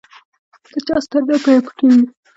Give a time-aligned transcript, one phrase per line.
[0.71, 2.03] د چا ستر نه پرې پټېږي.